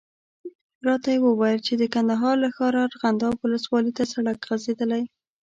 [0.87, 5.03] راته یې وویل چې د کندهار له ښاره ارغنداب ولسوالي ته سړک غځېدلی.